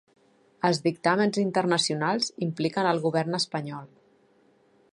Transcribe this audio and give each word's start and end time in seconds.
Els 0.69 0.79
dictàmens 0.85 1.37
internacionals 1.41 2.31
impliquen 2.47 2.89
al 2.93 3.03
govern 3.07 3.41
espanyol 3.41 3.85